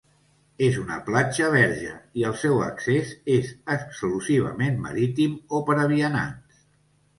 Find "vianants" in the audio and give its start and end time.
5.95-6.69